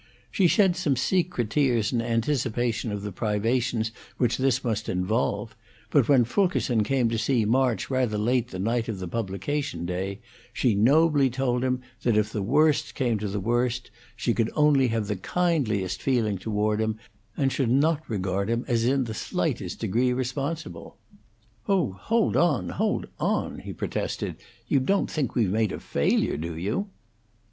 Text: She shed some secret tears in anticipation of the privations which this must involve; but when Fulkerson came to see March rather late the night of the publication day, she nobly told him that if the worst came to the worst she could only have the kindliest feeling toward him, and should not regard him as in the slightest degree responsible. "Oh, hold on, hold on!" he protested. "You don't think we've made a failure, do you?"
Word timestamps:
She 0.31 0.47
shed 0.47 0.75
some 0.75 0.95
secret 0.95 1.51
tears 1.51 1.93
in 1.93 2.01
anticipation 2.01 2.91
of 2.91 3.03
the 3.03 3.11
privations 3.11 3.91
which 4.17 4.37
this 4.37 4.63
must 4.63 4.89
involve; 4.89 5.55
but 5.91 6.09
when 6.09 6.25
Fulkerson 6.25 6.83
came 6.83 7.07
to 7.09 7.19
see 7.19 7.45
March 7.45 7.91
rather 7.91 8.17
late 8.17 8.47
the 8.47 8.57
night 8.57 8.89
of 8.89 8.97
the 8.97 9.07
publication 9.07 9.85
day, 9.85 10.19
she 10.53 10.73
nobly 10.73 11.29
told 11.29 11.63
him 11.63 11.81
that 12.01 12.17
if 12.17 12.31
the 12.31 12.41
worst 12.41 12.95
came 12.95 13.19
to 13.19 13.27
the 13.27 13.39
worst 13.39 13.91
she 14.15 14.33
could 14.33 14.49
only 14.55 14.87
have 14.87 15.05
the 15.05 15.15
kindliest 15.15 16.01
feeling 16.01 16.39
toward 16.39 16.81
him, 16.81 16.97
and 17.37 17.51
should 17.51 17.69
not 17.69 18.01
regard 18.09 18.49
him 18.49 18.65
as 18.67 18.85
in 18.85 19.03
the 19.03 19.13
slightest 19.13 19.77
degree 19.77 20.11
responsible. 20.13 20.97
"Oh, 21.69 21.91
hold 21.91 22.35
on, 22.35 22.69
hold 22.69 23.05
on!" 23.19 23.59
he 23.59 23.71
protested. 23.71 24.37
"You 24.67 24.79
don't 24.79 25.11
think 25.11 25.35
we've 25.35 25.51
made 25.51 25.71
a 25.71 25.79
failure, 25.79 26.37
do 26.37 26.57
you?" 26.57 26.87